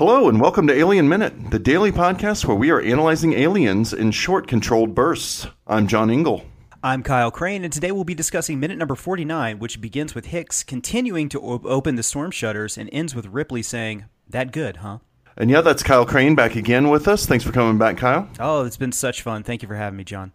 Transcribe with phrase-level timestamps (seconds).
[0.00, 4.12] Hello, and welcome to Alien Minute, the daily podcast where we are analyzing aliens in
[4.12, 5.46] short, controlled bursts.
[5.66, 6.42] I'm John Ingle.
[6.82, 10.62] I'm Kyle Crane, and today we'll be discussing minute number 49, which begins with Hicks
[10.62, 15.00] continuing to op- open the storm shutters and ends with Ripley saying, That good, huh?
[15.36, 17.26] And yeah, that's Kyle Crane back again with us.
[17.26, 18.26] Thanks for coming back, Kyle.
[18.38, 19.42] Oh, it's been such fun.
[19.42, 20.32] Thank you for having me, John.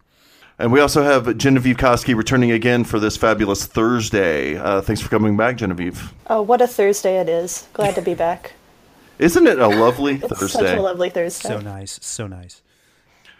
[0.60, 4.56] And we also have Genevieve Koski returning again for this fabulous Thursday.
[4.56, 6.14] Uh, thanks for coming back, Genevieve.
[6.28, 7.66] Oh, what a Thursday it is.
[7.72, 8.52] Glad to be back.
[9.18, 10.60] Isn't it a lovely It's Thursday?
[10.66, 11.48] such a lovely Thursday.
[11.48, 11.98] So nice.
[12.02, 12.62] So nice.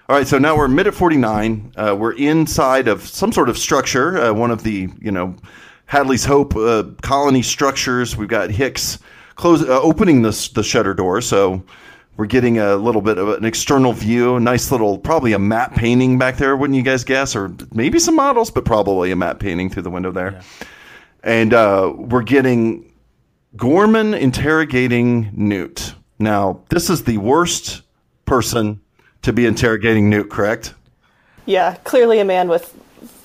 [0.09, 1.73] All right, so now we're mid at 49.
[1.77, 5.35] Uh, we're inside of some sort of structure, uh, one of the, you know,
[5.87, 8.17] Hadley's Hope uh, colony structures.
[8.17, 9.01] We've got Hicks
[9.35, 11.61] close, uh, opening the, the shutter door, so
[12.17, 14.37] we're getting a little bit of an external view.
[14.37, 17.35] A nice little, probably a matte painting back there, wouldn't you guys guess?
[17.35, 20.41] Or maybe some models, but probably a matte painting through the window there.
[21.25, 22.91] And uh, we're getting
[23.57, 25.95] Gorman interrogating Newt.
[26.19, 27.83] Now, this is the worst
[28.25, 28.81] person
[29.23, 30.75] to be interrogating Newt, correct?
[31.47, 32.75] Yeah, clearly a man with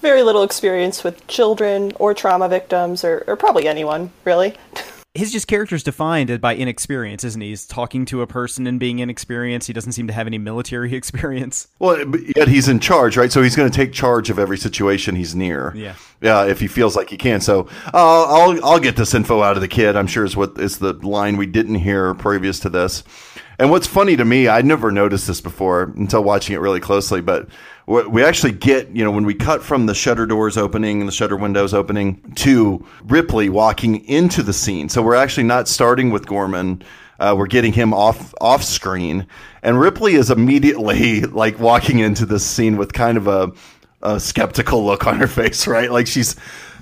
[0.01, 4.55] very little experience with children or trauma victims, or, or probably anyone, really.
[5.13, 7.49] His just character's defined by inexperience, isn't he?
[7.49, 9.67] He's talking to a person and being inexperienced.
[9.67, 11.67] He doesn't seem to have any military experience.
[11.79, 13.31] Well, but yet he's in charge, right?
[13.31, 15.73] So he's going to take charge of every situation he's near.
[15.75, 15.95] Yeah.
[16.21, 16.45] yeah.
[16.45, 17.41] If he feels like he can.
[17.41, 19.97] So uh, I'll I'll get this info out of the kid.
[19.97, 23.03] I'm sure is what is the line we didn't hear previous to this.
[23.59, 27.21] And what's funny to me, I never noticed this before until watching it really closely,
[27.21, 27.47] but
[27.91, 31.11] we actually get, you know, when we cut from the shutter doors opening and the
[31.11, 34.87] shutter windows opening to Ripley walking into the scene.
[34.87, 36.83] So we're actually not starting with Gorman.
[37.19, 39.27] Uh, we're getting him off off screen,
[39.61, 43.51] and Ripley is immediately like walking into this scene with kind of a,
[44.03, 45.91] a skeptical look on her face, right?
[45.91, 46.35] Like she's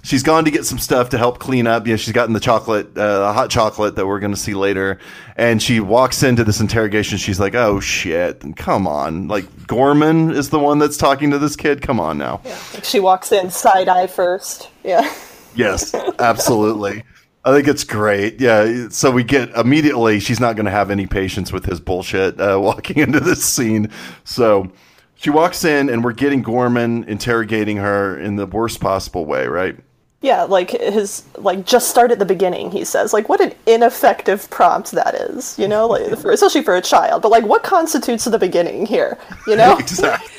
[0.03, 1.85] she's gone to get some stuff to help clean up.
[1.85, 4.99] You know, she's gotten the chocolate, uh, hot chocolate that we're going to see later,
[5.35, 7.17] and she walks into this interrogation.
[7.17, 11.55] She's like, "Oh shit, come on!" Like Gorman is the one that's talking to this
[11.55, 11.81] kid.
[11.81, 12.41] Come on now.
[12.45, 12.57] Yeah.
[12.83, 14.69] She walks in side eye first.
[14.83, 15.11] Yeah.
[15.55, 17.03] Yes, absolutely.
[17.43, 18.39] I think it's great.
[18.39, 18.89] Yeah.
[18.89, 22.59] So we get immediately, she's not going to have any patience with his bullshit uh,
[22.61, 23.89] walking into this scene.
[24.23, 24.71] So
[25.19, 29.75] she walks in, and we're getting Gorman interrogating her in the worst possible way, right?
[30.21, 32.71] Yeah, like his like just start at the beginning.
[32.71, 36.75] He says like what an ineffective prompt that is, you know, like for, especially for
[36.75, 37.21] a child.
[37.21, 39.17] But like, what constitutes the beginning here?
[39.47, 40.29] You know, Exactly.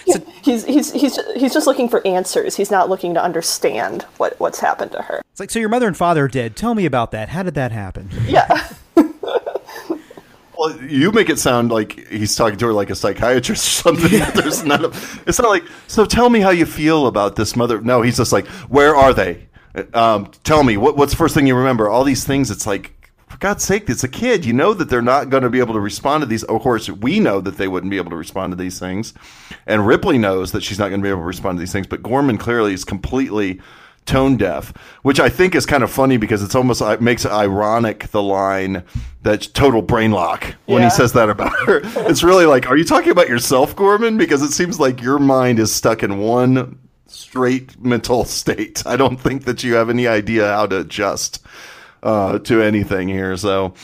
[0.42, 2.56] he's he's he's he's just looking for answers.
[2.56, 5.22] He's not looking to understand what what's happened to her.
[5.30, 6.56] It's like, so your mother and father are dead.
[6.56, 7.30] Tell me about that.
[7.30, 8.10] How did that happen?
[8.26, 8.68] Yeah,
[10.60, 14.20] Well, you make it sound like he's talking to her like a psychiatrist or something.
[14.34, 14.84] There's not.
[14.84, 14.88] A,
[15.26, 15.64] it's not like.
[15.86, 17.80] So tell me how you feel about this mother.
[17.80, 19.48] No, he's just like, where are they?
[19.94, 21.88] Um, tell me what, what's the first thing you remember.
[21.88, 22.50] All these things.
[22.50, 22.92] It's like,
[23.28, 24.44] for God's sake, it's a kid.
[24.44, 26.42] You know that they're not going to be able to respond to these.
[26.42, 29.14] Of course, we know that they wouldn't be able to respond to these things,
[29.66, 31.86] and Ripley knows that she's not going to be able to respond to these things.
[31.86, 33.62] But Gorman clearly is completely
[34.06, 34.72] tone deaf,
[35.02, 38.22] which I think is kind of funny because it's almost it makes it ironic the
[38.22, 38.82] line
[39.22, 40.88] that total brain lock when Yeah.
[40.88, 41.80] he says that about her.
[42.10, 44.16] It's really like, are you talking about yourself, Gorman?
[44.18, 48.82] Because it seems like your mind is stuck in one straight mental state.
[48.86, 51.44] I don't think that you have any idea how to adjust
[52.02, 53.36] uh, to anything here.
[53.36, 53.74] So.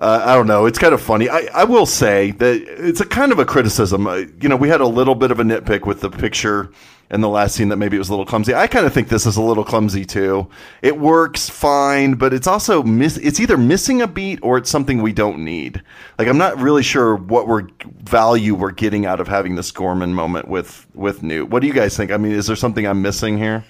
[0.00, 0.64] Uh, I don't know.
[0.66, 1.28] It's kind of funny.
[1.28, 4.06] I, I will say that it's a kind of a criticism.
[4.06, 6.70] Uh, you know, we had a little bit of a nitpick with the picture
[7.10, 8.54] in the last scene that maybe it was a little clumsy.
[8.54, 10.48] I kind of think this is a little clumsy too.
[10.82, 13.16] It works fine, but it's also miss.
[13.16, 15.82] It's either missing a beat or it's something we don't need.
[16.18, 17.68] Like I'm not really sure what we're
[18.02, 21.48] value we're getting out of having this Gorman moment with with Newt.
[21.48, 22.10] What do you guys think?
[22.10, 23.64] I mean, is there something I'm missing here?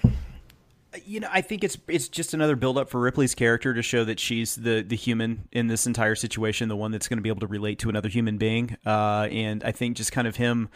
[1.05, 4.03] You know, I think it's it's just another build up for Ripley's character to show
[4.03, 7.29] that she's the the human in this entire situation, the one that's going to be
[7.29, 8.75] able to relate to another human being.
[8.85, 10.69] Uh, and I think just kind of him.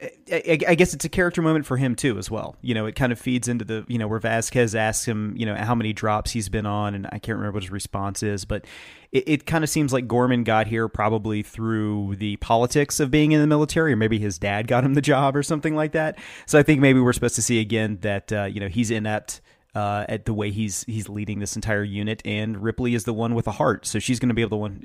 [0.00, 2.54] I, I guess it's a character moment for him too, as well.
[2.62, 5.44] You know, it kind of feeds into the you know where Vasquez asks him, you
[5.44, 8.44] know, how many drops he's been on, and I can't remember what his response is,
[8.44, 8.64] but
[9.10, 13.32] it, it kind of seems like Gorman got here probably through the politics of being
[13.32, 16.16] in the military, or maybe his dad got him the job or something like that.
[16.46, 19.40] So I think maybe we're supposed to see again that uh, you know he's inept
[19.74, 23.34] uh, at the way he's he's leading this entire unit, and Ripley is the one
[23.34, 24.84] with a heart, so she's going to be able to one.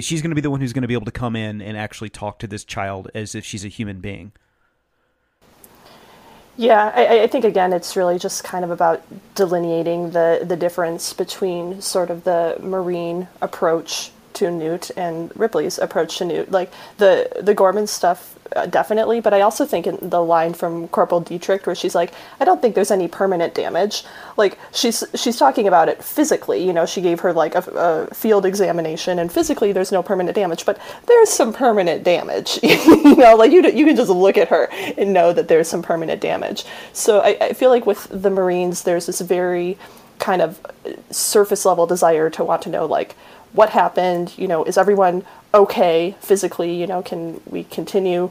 [0.00, 1.76] She's going to be the one who's going to be able to come in and
[1.76, 4.32] actually talk to this child as if she's a human being.
[6.56, 9.02] Yeah, I, I think again, it's really just kind of about
[9.34, 16.18] delineating the, the difference between sort of the marine approach to Newt and Ripley's approach
[16.18, 16.52] to Newt.
[16.52, 19.20] Like the the Gorman stuff Uh, definitely.
[19.20, 22.62] But I also think in the line from Corporal Dietrich, where she's like, "I don't
[22.62, 24.04] think there's any permanent damage."
[24.36, 26.64] Like she's she's talking about it physically.
[26.64, 30.36] You know, she gave her like a, a field examination, and physically there's no permanent
[30.36, 32.60] damage, but there's some permanent damage.
[32.62, 35.82] you know, like you you can just look at her and know that there's some
[35.82, 36.64] permanent damage.
[36.92, 39.76] So I, I feel like with the Marines, there's this very
[40.18, 40.60] kind of
[41.10, 43.14] surface level desire to want to know like
[43.56, 45.24] what happened you know is everyone
[45.54, 48.30] okay physically you know can we continue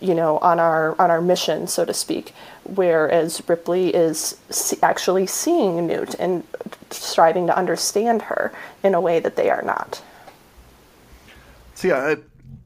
[0.00, 2.34] you know on our on our mission so to speak?
[2.64, 4.36] Whereas ripley is
[4.82, 6.44] actually seeing newt and
[6.90, 8.52] striving to understand her
[8.82, 10.02] in a way that they are not.
[11.74, 12.16] See I,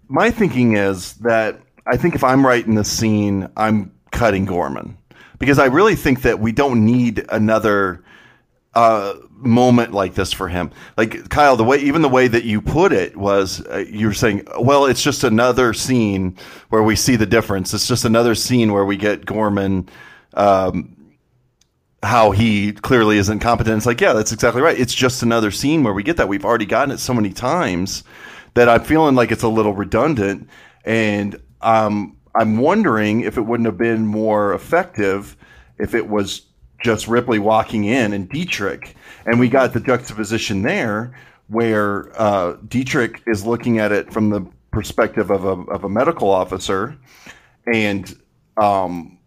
[0.09, 4.97] my thinking is that i think if i'm writing the scene i'm cutting gorman.
[5.39, 8.03] Because i really think that we don't need another
[8.77, 10.71] uh, moment like this for him.
[10.99, 14.15] Like Kyle, the way even the way that you put it was uh, you were
[14.15, 16.37] saying, well, it's just another scene
[16.69, 17.73] where we see the difference.
[17.73, 19.89] It's just another scene where we get Gorman.
[20.35, 20.93] Um,
[22.03, 23.79] how he clearly isn't competent.
[23.79, 24.79] It's like, yeah, that's exactly right.
[24.79, 26.29] It's just another scene where we get that.
[26.29, 28.05] We've already gotten it so many times
[28.55, 30.49] that I'm feeling like it's a little redundant.
[30.85, 35.37] And um, I'm wondering if it wouldn't have been more effective
[35.79, 36.43] if it was
[36.87, 38.95] just Ripley walking in and Dietrich.
[39.27, 41.19] And we got the juxtaposition there
[41.49, 46.31] where uh, Dietrich is looking at it from the perspective of a, of a medical
[46.31, 46.97] officer,
[47.67, 48.17] and
[48.57, 49.19] um,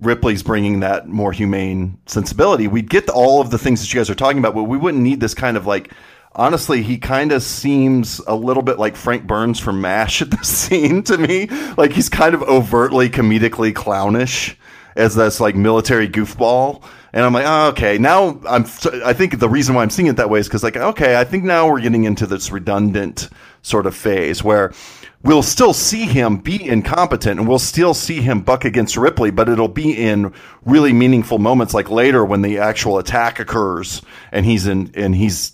[0.00, 2.68] Ripley's bringing that more humane sensibility.
[2.68, 5.02] We'd get all of the things that you guys are talking about, but we wouldn't
[5.02, 5.92] need this kind of like.
[6.38, 10.48] Honestly, he kind of seems a little bit like Frank Burns from MASH at this
[10.58, 11.46] scene to me.
[11.78, 14.54] Like he's kind of overtly comedically clownish
[14.96, 16.82] as this like military goofball.
[17.16, 17.96] And I'm like, oh, okay.
[17.96, 18.66] Now I'm.
[19.02, 21.24] I think the reason why I'm seeing it that way is because like, okay, I
[21.24, 23.30] think now we're getting into this redundant
[23.62, 24.74] sort of phase where
[25.22, 29.48] we'll still see him be incompetent and we'll still see him buck against Ripley, but
[29.48, 30.34] it'll be in
[30.66, 35.52] really meaningful moments like later when the actual attack occurs and he's in and he's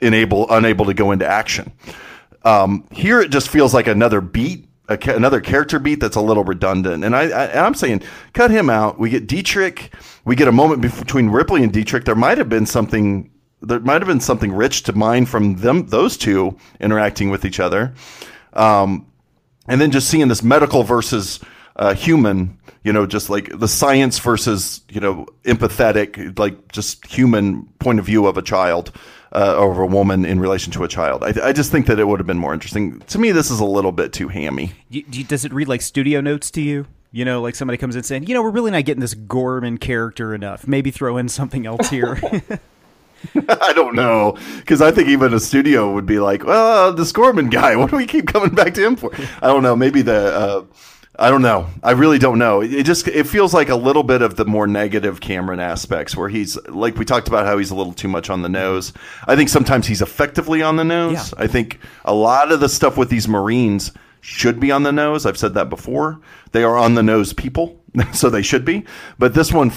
[0.00, 1.72] unable unable to go into action.
[2.44, 6.44] Um, here it just feels like another beat a, another character beat that's a little
[6.44, 7.04] redundant.
[7.04, 8.02] And I, I am saying
[8.32, 8.98] cut him out.
[8.98, 9.94] We get Dietrich.
[10.24, 12.04] We get a moment between Ripley and Dietrich.
[12.04, 13.30] There might have been something.
[13.60, 15.86] There might have been something rich to mine from them.
[15.86, 17.94] Those two interacting with each other,
[18.52, 19.06] um,
[19.68, 21.40] and then just seeing this medical versus
[21.76, 22.58] uh, human.
[22.84, 28.04] You know, just like the science versus you know empathetic, like just human point of
[28.04, 28.92] view of a child
[29.32, 31.22] uh, over a woman in relation to a child.
[31.22, 33.00] I, I, just think that it would have been more interesting.
[33.00, 34.72] To me, this is a little bit too hammy.
[34.90, 36.86] You, does it read like studio notes to you?
[37.12, 39.78] You know, like somebody comes in saying, you know, we're really not getting this Gorman
[39.78, 40.66] character enough.
[40.66, 42.20] Maybe throw in something else here.
[43.48, 47.50] I don't know because I think even a studio would be like, "Well, the Gorman
[47.50, 47.76] guy.
[47.82, 49.76] What do we keep coming back to him for?" I don't know.
[49.76, 50.64] Maybe the uh,
[51.18, 51.68] I don't know.
[51.82, 52.62] I really don't know.
[52.62, 56.30] It just it feels like a little bit of the more negative Cameron aspects where
[56.30, 58.54] he's like we talked about how he's a little too much on the mm-hmm.
[58.54, 58.92] nose.
[59.26, 61.32] I think sometimes he's effectively on the nose.
[61.32, 61.44] Yeah.
[61.44, 63.92] I think a lot of the stuff with these Marines
[64.22, 65.26] should be on the nose.
[65.26, 66.20] I've said that before.
[66.52, 67.78] They are on the nose people,
[68.14, 68.84] so they should be.
[69.18, 69.70] But this one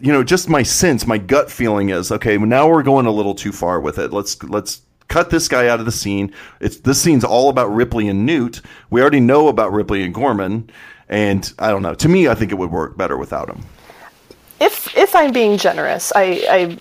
[0.00, 2.38] you know, just my sense, my gut feeling is okay.
[2.38, 4.12] Now we're going a little too far with it.
[4.12, 4.82] Let's let's
[5.18, 6.32] cut this guy out of the scene.
[6.60, 8.60] It's this scene's all about Ripley and Newt.
[8.88, 10.70] We already know about Ripley and Gorman,
[11.08, 11.94] and I don't know.
[11.94, 13.64] To me, I think it would work better without him.
[14.60, 16.78] If if I'm being generous, I, I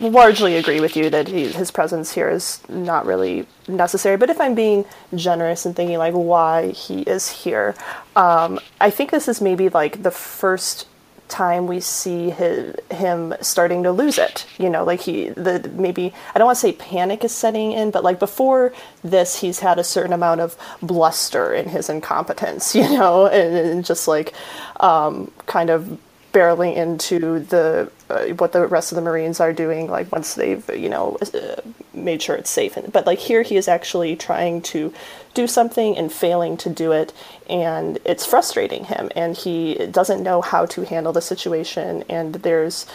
[0.00, 4.16] largely agree with you that he, his presence here is not really necessary.
[4.16, 7.76] But if I'm being generous and thinking like why he is here,
[8.16, 10.88] um, I think this is maybe like the first
[11.28, 16.12] time we see his, him starting to lose it you know like he the maybe
[16.34, 19.78] i don't want to say panic is setting in but like before this he's had
[19.78, 24.32] a certain amount of bluster in his incompetence you know and, and just like
[24.80, 25.98] um, kind of
[26.36, 30.68] barreling into the uh, what the rest of the Marines are doing, like once they've
[30.76, 31.60] you know uh,
[31.94, 32.76] made sure it's safe.
[32.92, 34.92] But like here, he is actually trying to
[35.32, 37.14] do something and failing to do it,
[37.48, 42.04] and it's frustrating him, and he doesn't know how to handle the situation.
[42.10, 42.86] And there's,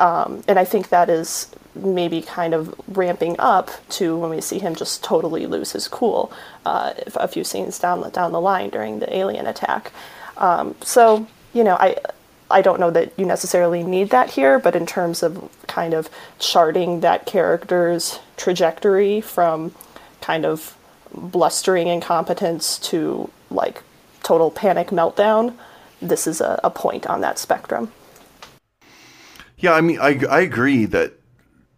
[0.00, 4.58] um, and I think that is maybe kind of ramping up to when we see
[4.58, 6.32] him just totally lose his cool
[6.66, 9.92] uh, a few scenes down the, down the line during the alien attack.
[10.36, 11.96] Um, so you know, I
[12.50, 16.10] I don't know that you necessarily need that here, but in terms of kind of
[16.38, 19.74] charting that character's trajectory from
[20.20, 20.76] kind of
[21.12, 23.82] blustering incompetence to like
[24.22, 25.56] total panic meltdown,
[26.02, 27.92] this is a, a point on that spectrum.
[29.58, 31.14] Yeah, I mean, I, I agree that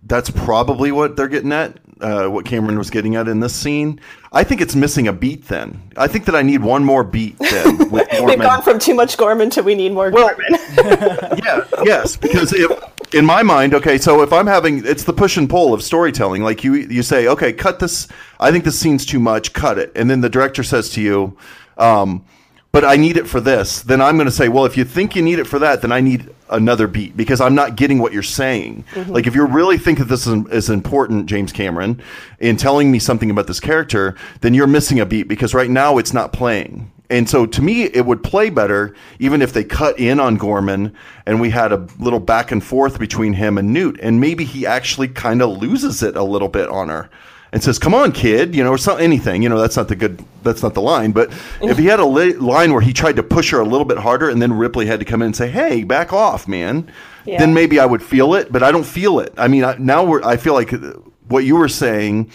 [0.02, 1.78] that's probably what they're getting at.
[2.00, 4.00] Uh, what Cameron was getting at in this scene.
[4.32, 5.46] I think it's missing a beat.
[5.48, 7.38] Then I think that I need one more beat.
[7.38, 10.60] Then We've gone from too much Gorman to we need more Well- Gorman.
[11.42, 12.70] yeah, yes, because if,
[13.14, 16.42] in my mind, okay, so if I'm having, it's the push and pull of storytelling.
[16.42, 18.08] Like you, you say, okay, cut this.
[18.40, 19.52] I think this scene's too much.
[19.52, 21.36] Cut it, and then the director says to you,
[21.78, 22.24] um,
[22.72, 25.16] "But I need it for this." Then I'm going to say, "Well, if you think
[25.16, 28.12] you need it for that, then I need another beat because I'm not getting what
[28.12, 29.12] you're saying." Mm-hmm.
[29.12, 32.02] Like if you really think that this is, is important, James Cameron,
[32.38, 35.98] in telling me something about this character, then you're missing a beat because right now
[35.98, 36.90] it's not playing.
[37.08, 40.92] And so to me, it would play better even if they cut in on Gorman
[41.24, 43.98] and we had a little back and forth between him and Newt.
[44.02, 47.08] And maybe he actually kind of loses it a little bit on her
[47.56, 49.96] and says, come on, kid, you know, or so, anything, you know, that's not the
[49.96, 51.12] good, that's not the line.
[51.12, 51.32] But
[51.62, 53.96] if he had a li- line where he tried to push her a little bit
[53.96, 56.92] harder and then Ripley had to come in and say, hey, back off, man,
[57.24, 57.38] Yeah.
[57.38, 59.32] then maybe I would feel it, but I don't feel it.
[59.38, 60.70] I mean, I, now we're, I feel like
[61.28, 62.30] what you were saying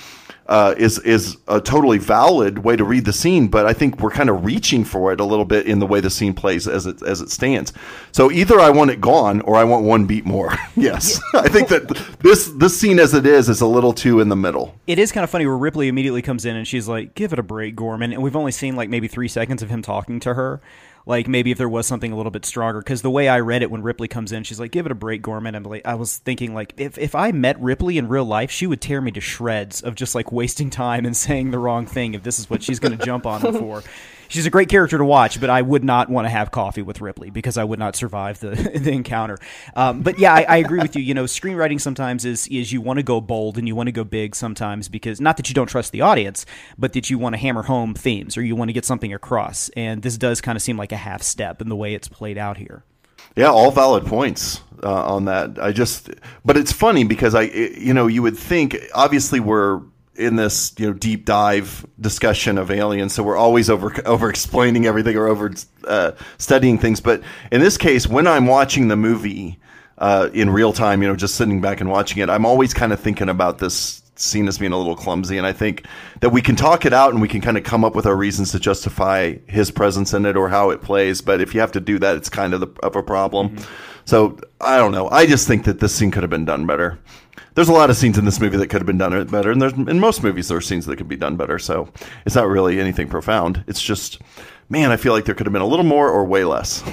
[0.48, 4.12] uh, is is a totally valid way to read the scene, but I think we're
[4.12, 6.86] kind of reaching for it a little bit in the way the scene plays as
[6.86, 7.72] it as it stands.
[8.12, 10.54] So either I want it gone or I want one beat more.
[10.76, 11.88] yes, I think that
[12.20, 14.76] this this scene as it is is a little too in the middle.
[14.88, 17.40] It is kind of funny where Ripley immediately comes in and she's like, "Give it
[17.40, 20.34] a break, Gorman." And we've only seen like maybe three seconds of him talking to
[20.34, 20.62] her.
[21.06, 23.64] Like maybe if there was something a little bit stronger, because the way I read
[23.64, 26.18] it when Ripley comes in, she's like, "Give it a break, Gorman." Like, I was
[26.18, 29.22] thinking like, if if I met Ripley in real life, she would tear me to
[29.22, 32.14] shreds of just like wasting time and saying the wrong thing.
[32.14, 33.84] If this is what she's going to jump on him for.
[34.32, 37.02] She's a great character to watch, but I would not want to have coffee with
[37.02, 38.50] Ripley because I would not survive the,
[38.82, 39.38] the encounter.
[39.76, 41.02] Um, but yeah, I, I agree with you.
[41.02, 43.92] You know, screenwriting sometimes is is you want to go bold and you want to
[43.92, 46.46] go big sometimes because not that you don't trust the audience,
[46.78, 49.68] but that you want to hammer home themes or you want to get something across.
[49.76, 52.38] And this does kind of seem like a half step in the way it's played
[52.38, 52.86] out here.
[53.36, 55.62] Yeah, all valid points uh, on that.
[55.62, 56.10] I just,
[56.44, 59.82] but it's funny because I, you know, you would think obviously we're
[60.16, 64.86] in this you know deep dive discussion of aliens, so we're always over over explaining
[64.86, 65.54] everything or over
[65.86, 67.00] uh, studying things.
[67.00, 69.60] But in this case, when I'm watching the movie
[69.98, 72.94] uh, in real time, you know, just sitting back and watching it, I'm always kind
[72.94, 75.86] of thinking about this scene as being a little clumsy, and I think
[76.20, 78.16] that we can talk it out and we can kind of come up with our
[78.16, 81.22] reasons to justify his presence in it or how it plays.
[81.22, 83.58] But if you have to do that, it's kind of the, of a problem.
[84.06, 85.10] So I don't know.
[85.10, 87.00] I just think that this scene could have been done better.
[87.54, 89.62] There's a lot of scenes in this movie that could have been done better, and
[89.62, 91.60] there's in most movies there are scenes that could be done better.
[91.60, 91.90] So
[92.26, 93.64] it's not really anything profound.
[93.68, 94.22] It's just,
[94.70, 96.84] man, I feel like there could have been a little more or way less.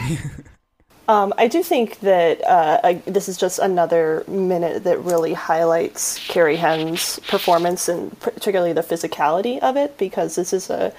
[1.09, 6.19] Um, I do think that uh, I, this is just another minute that really highlights
[6.29, 10.93] Carrie Henn's performance and particularly the physicality of it because this is a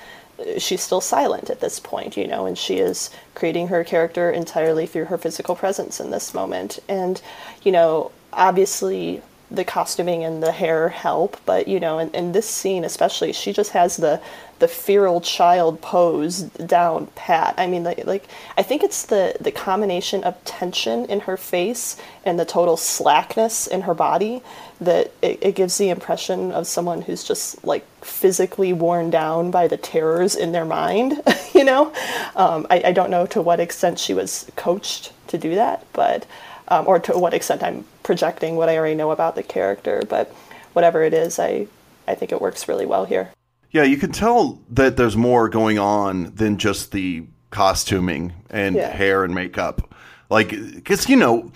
[0.58, 4.86] she's still silent at this point, you know, and she is creating her character entirely
[4.86, 6.80] through her physical presence in this moment.
[6.88, 7.22] And,
[7.64, 12.48] you know, obviously the costuming and the hair help, but you know, in, in this
[12.48, 14.22] scene especially, she just has the
[14.60, 17.56] the feral child pose down pat.
[17.58, 18.28] I mean, like, like
[18.58, 23.66] I think it's the the combination of tension in her face and the total slackness
[23.68, 24.44] in her body
[24.82, 29.68] that it, it gives the impression of someone who's just like physically worn down by
[29.68, 31.22] the terrors in their mind.
[31.54, 31.92] you know,
[32.36, 36.26] um, I, I don't know to what extent she was coached to do that, but
[36.70, 40.04] um, or to what extent I'm projecting what I already know about the character.
[40.08, 40.34] But
[40.74, 41.68] whatever it is, I
[42.08, 43.30] I think it works really well here.
[43.72, 48.90] Yeah, you can tell that there's more going on than just the costuming and Yeah.
[48.90, 49.94] hair and makeup.
[50.30, 51.52] Like, because, you know,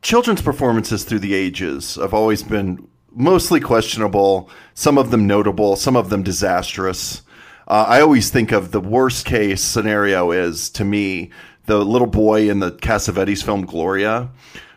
[0.00, 5.96] children's performances through the ages have always been mostly questionable, some of them notable, some
[5.96, 7.22] of them disastrous.
[7.68, 11.30] Uh, I always think of the worst case scenario is, to me,
[11.66, 14.30] the little boy in the Cassavetes film Gloria,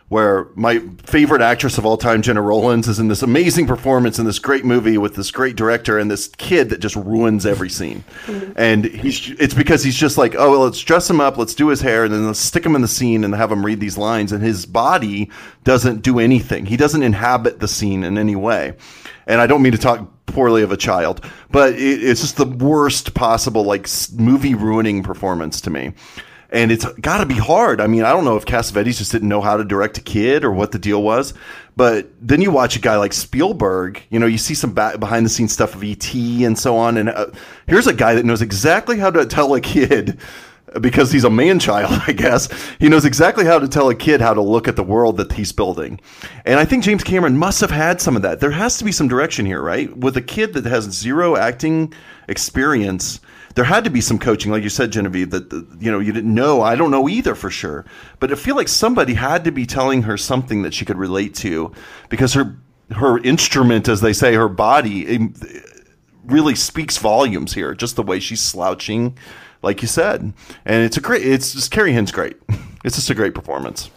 [0.08, 4.24] where my favorite actress of all time, Gena Rowlands, is in this amazing performance in
[4.24, 8.04] this great movie with this great director and this kid that just ruins every scene.
[8.26, 8.52] Mm-hmm.
[8.56, 11.68] And he's it's because he's just like, oh, well, let's dress him up, let's do
[11.68, 13.98] his hair, and then let's stick him in the scene and have him read these
[13.98, 14.30] lines.
[14.30, 15.28] And his body
[15.64, 16.66] doesn't do anything.
[16.66, 18.74] He doesn't inhabit the scene in any way.
[19.26, 22.46] And I don't mean to talk poorly of a child, but it, it's just the
[22.46, 25.94] worst possible like movie ruining performance to me
[26.50, 27.80] and it's got to be hard.
[27.80, 30.44] I mean, I don't know if Cassavetes just didn't know how to direct a kid
[30.44, 31.34] or what the deal was,
[31.76, 34.02] but then you watch a guy like Spielberg.
[34.10, 36.96] You know, you see some back, behind the scenes stuff of ET and so on,
[36.96, 37.26] and uh,
[37.66, 40.18] here's a guy that knows exactly how to tell a kid.
[40.80, 42.52] Because he's a man child, I guess.
[42.80, 45.32] He knows exactly how to tell a kid how to look at the world that
[45.32, 46.00] he's building.
[46.44, 48.40] And I think James Cameron must have had some of that.
[48.40, 49.96] There has to be some direction here, right?
[49.96, 51.94] With a kid that has zero acting
[52.28, 53.20] experience,
[53.56, 55.30] there had to be some coaching, like you said, Genevieve.
[55.30, 56.60] That you know you didn't know.
[56.62, 57.86] I don't know either for sure,
[58.20, 61.34] but I feel like somebody had to be telling her something that she could relate
[61.36, 61.72] to,
[62.10, 62.56] because her
[62.94, 65.32] her instrument, as they say, her body, it
[66.26, 67.74] really speaks volumes here.
[67.74, 69.16] Just the way she's slouching,
[69.62, 70.34] like you said,
[70.66, 71.26] and it's a great.
[71.26, 72.36] It's just Carrie Henn's great.
[72.84, 73.90] It's just a great performance.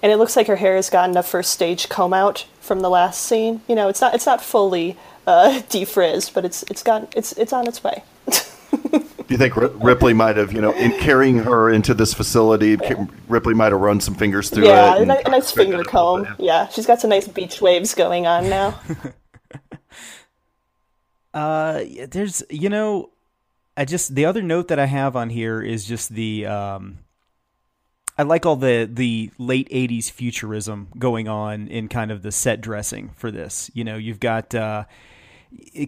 [0.00, 2.88] And it looks like her hair has gotten a first stage comb out from the
[2.88, 3.62] last scene.
[3.66, 4.96] You know, it's not it's not fully
[5.26, 8.04] uh, defrizzed, but it's it's got it's it's on its way.
[9.28, 13.04] Do you think Ripley might have, you know, in carrying her into this facility, yeah.
[13.28, 15.06] Ripley might have run some fingers through yeah, it?
[15.06, 16.24] Yeah, a nice finger comb.
[16.24, 16.34] Yeah.
[16.38, 18.80] yeah, she's got some nice beach waves going on now.
[21.34, 23.10] uh, there's, you know,
[23.78, 26.98] I just the other note that I have on here is just the um,
[28.16, 32.60] I like all the the late '80s futurism going on in kind of the set
[32.60, 33.70] dressing for this.
[33.74, 34.84] You know, you've got uh,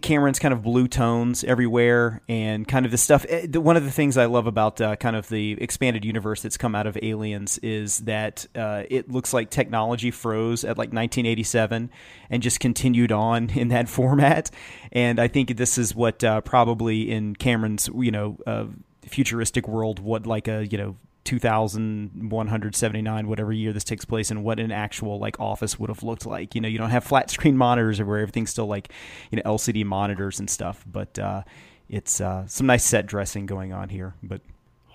[0.01, 3.25] Cameron's kind of blue tones everywhere, and kind of the stuff.
[3.29, 6.57] Eh, one of the things I love about uh, kind of the expanded universe that's
[6.57, 11.89] come out of Aliens is that uh, it looks like technology froze at like 1987
[12.29, 14.49] and just continued on in that format.
[14.91, 18.65] And I think this is what uh, probably in Cameron's, you know uh,
[19.07, 24.59] futuristic world what like a you know 2179 whatever year this takes place and what
[24.59, 26.55] an actual like office would have looked like.
[26.55, 28.91] You know you don't have flat screen monitors or where everything's still like
[29.29, 31.43] you know lcd monitors and stuff but uh,
[31.89, 34.41] it's uh, some nice set dressing going on here but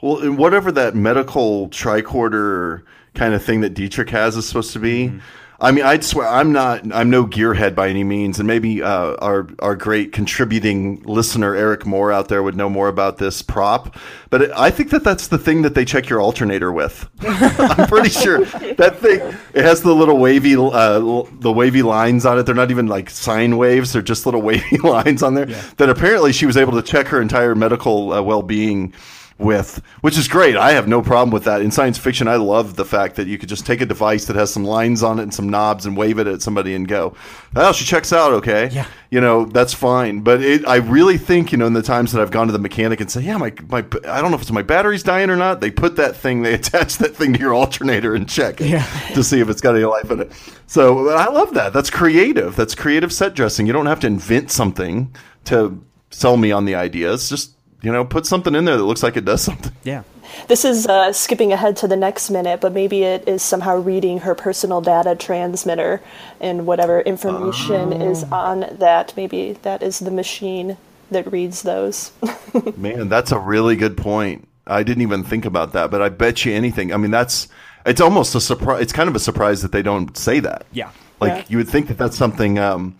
[0.02, 2.83] well and whatever that medical tricorder
[3.14, 5.18] kind of thing that dietrich has is supposed to be mm-hmm
[5.58, 6.92] I mean, I'd swear I'm not.
[6.92, 11.86] I'm no gearhead by any means, and maybe uh, our our great contributing listener Eric
[11.86, 13.96] Moore out there would know more about this prop.
[14.28, 17.08] But it, I think that that's the thing that they check your alternator with.
[17.20, 19.20] I'm pretty sure that thing.
[19.54, 20.98] It has the little wavy, uh,
[21.40, 22.42] the wavy lines on it.
[22.42, 25.48] They're not even like sine waves; they're just little wavy lines on there.
[25.48, 25.62] Yeah.
[25.78, 28.92] That apparently she was able to check her entire medical uh, well being
[29.38, 30.57] with, which is great.
[30.57, 31.61] I have no problem with that.
[31.61, 34.37] In science fiction, I love the fact that you could just take a device that
[34.37, 37.14] has some lines on it and some knobs and wave it at somebody and go,
[37.55, 40.21] "Oh, she checks out okay." Yeah, you know that's fine.
[40.21, 42.59] But it, I really think you know in the times that I've gone to the
[42.59, 45.37] mechanic and say, "Yeah, my my I don't know if it's my battery's dying or
[45.37, 48.69] not," they put that thing, they attach that thing to your alternator and check it
[48.69, 48.87] yeah.
[49.14, 50.32] to see if it's got any life in it.
[50.67, 51.73] So I love that.
[51.73, 52.56] That's creative.
[52.56, 53.67] That's creative set dressing.
[53.67, 57.28] You don't have to invent something to sell me on the ideas.
[57.28, 57.55] Just
[57.86, 59.72] you know, put something in there that looks like it does something.
[59.84, 60.02] Yeah.
[60.49, 64.18] This is uh, skipping ahead to the next minute, but maybe it is somehow reading
[64.18, 66.02] her personal data transmitter
[66.40, 68.10] and whatever information oh.
[68.10, 69.14] is on that.
[69.16, 70.76] Maybe that is the machine
[71.12, 72.10] that reads those.
[72.76, 74.49] Man, that's a really good point.
[74.66, 76.92] I didn't even think about that, but I bet you anything.
[76.92, 77.46] I mean, that's
[77.86, 78.82] it's almost a surprise.
[78.82, 80.66] It's kind of a surprise that they don't say that.
[80.72, 80.90] Yeah.
[81.20, 81.44] Like yeah.
[81.49, 82.58] you would think that that's something.
[82.58, 82.96] Um,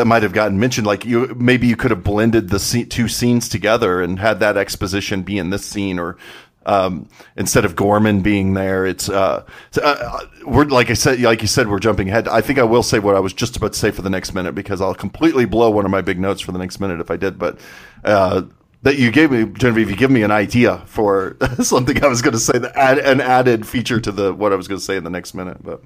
[0.00, 0.86] that might have gotten mentioned.
[0.86, 5.22] Like you, maybe you could have blended the two scenes together and had that exposition
[5.22, 6.16] be in this scene, or
[6.64, 9.44] um, instead of Gorman being there, it's uh,
[9.82, 12.28] uh, we're like I said, like you said, we're jumping ahead.
[12.28, 14.32] I think I will say what I was just about to say for the next
[14.32, 17.10] minute because I'll completely blow one of my big notes for the next minute if
[17.10, 17.38] I did.
[17.38, 17.60] But
[18.02, 18.44] uh,
[18.84, 22.32] that you gave me, Genevieve, you give me an idea for something I was going
[22.32, 25.04] to say, add an added feature to the what I was going to say in
[25.04, 25.82] the next minute, but.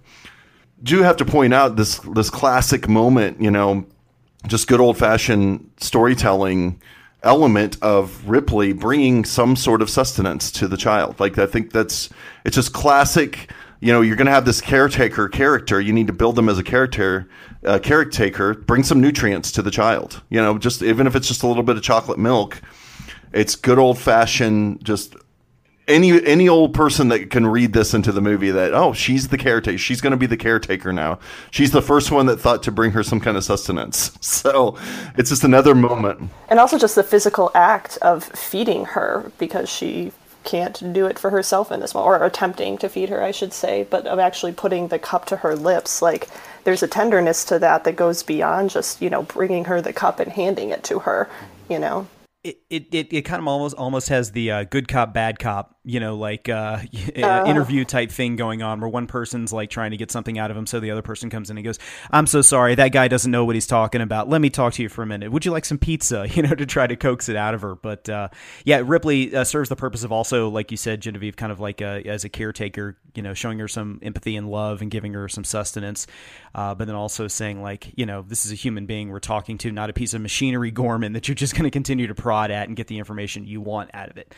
[0.82, 3.86] Do have to point out this this classic moment, you know,
[4.46, 6.80] just good old fashioned storytelling
[7.22, 11.18] element of Ripley bringing some sort of sustenance to the child.
[11.18, 12.10] Like I think that's
[12.44, 13.50] it's just classic.
[13.80, 15.80] You know, you're going to have this caretaker character.
[15.80, 17.28] You need to build them as a character,
[17.64, 18.54] uh, caretaker.
[18.54, 20.22] Bring some nutrients to the child.
[20.30, 22.60] You know, just even if it's just a little bit of chocolate milk.
[23.32, 25.16] It's good old fashioned, just
[25.86, 29.38] any any old person that can read this into the movie that oh she's the
[29.38, 31.18] caretaker she's going to be the caretaker now.
[31.50, 34.12] She's the first one that thought to bring her some kind of sustenance.
[34.44, 34.76] So
[35.16, 36.30] it's just another moment.
[36.48, 41.30] And also just the physical act of feeding her because she can't do it for
[41.30, 44.52] herself in this moment or attempting to feed her i should say but of actually
[44.52, 46.02] putting the cup to her lips.
[46.02, 46.28] Like
[46.64, 50.20] there's a tenderness to that that goes beyond just you know bringing her the cup
[50.20, 51.28] and handing it to her
[51.68, 52.06] you know?
[52.42, 56.00] It, it, it, kind of almost almost has the uh, good cop bad cop you
[56.00, 56.78] know, like uh,
[57.16, 60.50] uh, interview type thing going on where one person's like trying to get something out
[60.50, 61.78] of him, so the other person comes in and goes,
[62.10, 64.28] "I'm so sorry, that guy doesn't know what he's talking about.
[64.28, 65.30] Let me talk to you for a minute.
[65.30, 67.76] Would you like some pizza?" You know, to try to coax it out of her.
[67.76, 68.28] But uh,
[68.64, 71.80] yeah, Ripley uh, serves the purpose of also, like you said, Genevieve, kind of like
[71.80, 75.28] a, as a caretaker, you know, showing her some empathy and love and giving her
[75.28, 76.08] some sustenance,
[76.56, 79.58] uh, but then also saying like, you know, this is a human being we're talking
[79.58, 82.50] to, not a piece of machinery, Gorman, that you're just going to continue to prod
[82.50, 84.34] at and get the information you want out of it.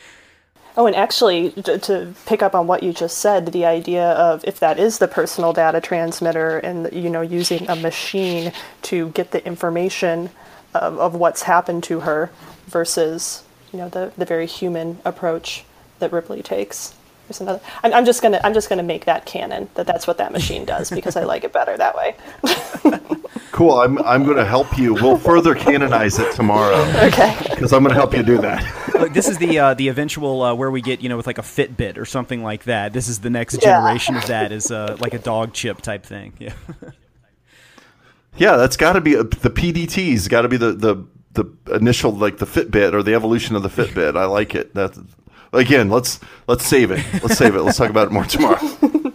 [0.78, 4.60] Oh, and actually, to pick up on what you just said, the idea of if
[4.60, 9.44] that is the personal data transmitter and, you know, using a machine to get the
[9.46, 10.28] information
[10.74, 12.30] of, of what's happened to her
[12.66, 15.64] versus, you know, the, the very human approach
[15.98, 16.94] that Ripley takes.
[17.28, 17.60] There's another.
[17.82, 20.64] I'm, I'm just gonna I'm just gonna make that canon that that's what that machine
[20.64, 22.16] does because I like it better that way.
[23.56, 23.72] Cool.
[23.80, 24.92] I'm I'm going to help you.
[24.92, 27.34] We'll further canonize it tomorrow okay.
[27.48, 28.62] because I'm going to help you do that.
[28.94, 31.38] Look, this is the uh, the eventual uh, where we get you know with like
[31.38, 32.92] a Fitbit or something like that.
[32.92, 33.76] This is the next Yeah.
[33.76, 36.34] generation of that is uh, like a dog chip type thing.
[36.38, 36.52] Yeah.
[38.38, 40.28] Yeah, that's got to be a, the PDT's.
[40.28, 43.70] Got to be the the the initial like the Fitbit or the evolution of the
[43.70, 44.14] Fitbit.
[44.14, 44.74] I like it.
[44.74, 44.94] That
[45.56, 47.04] again, let's let's save it.
[47.22, 47.62] Let's save it.
[47.62, 48.60] Let's talk about it more tomorrow.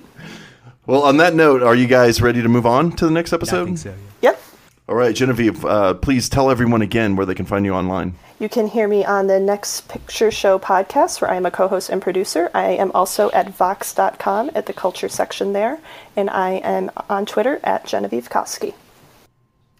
[0.86, 3.64] well, on that note, are you guys ready to move on to the next episode?
[3.64, 3.90] I think so.
[3.90, 4.32] Yeah.
[4.32, 4.42] Yep.
[4.90, 8.16] All right, Genevieve, uh, please tell everyone again where they can find you online.
[8.40, 11.68] You can hear me on the Next Picture Show podcast, where I am a co
[11.70, 12.52] host and producer.
[12.54, 15.80] I am also at Vox.com at the culture section there,
[16.18, 18.74] and I am on Twitter at Genevieve Koski.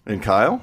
[0.06, 0.62] And Kyle.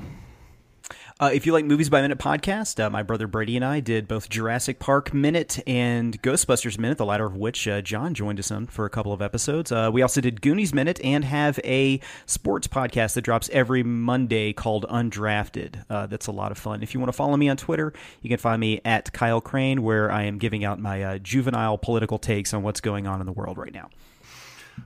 [1.22, 4.08] Uh, if you like Movies by Minute podcast, uh, my brother Brady and I did
[4.08, 8.52] both Jurassic Park Minute and Ghostbusters Minute, the latter of which uh, John joined us
[8.52, 9.70] on for a couple of episodes.
[9.70, 14.54] Uh, we also did Goonies Minute and have a sports podcast that drops every Monday
[14.54, 15.84] called Undrafted.
[15.90, 16.82] Uh, that's a lot of fun.
[16.82, 19.84] If you want to follow me on Twitter, you can find me at Kyle Crane,
[19.84, 23.26] where I am giving out my uh, juvenile political takes on what's going on in
[23.26, 23.90] the world right now.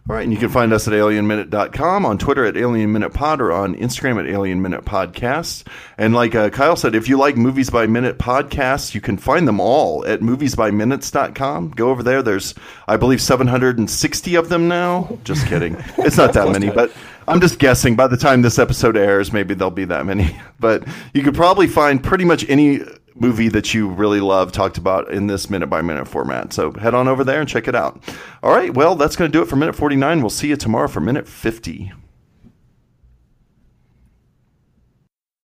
[0.10, 3.74] All right, and you can find us at alienminute.com, on Twitter at alienminutepod, or on
[3.76, 5.66] Instagram at Alien Minute Podcast.
[5.98, 9.48] And like uh, Kyle said, if you like Movies by Minute podcasts, you can find
[9.48, 11.72] them all at moviesbyminutes.com.
[11.72, 12.22] Go over there.
[12.22, 12.54] There's,
[12.86, 15.18] I believe, 760 of them now.
[15.24, 15.78] Just kidding.
[16.00, 16.92] It's not that many, but
[17.30, 17.96] I'm just guessing.
[17.96, 20.38] By the time this episode airs, maybe there'll be that many.
[20.60, 22.80] But you could probably find pretty much any
[23.16, 26.54] movie that you really love talked about in this minute by minute format.
[26.54, 28.02] So head on over there and check it out.
[28.42, 30.22] All right, well, that's going to do it for minute 49.
[30.22, 31.92] We'll see you tomorrow for minute 50.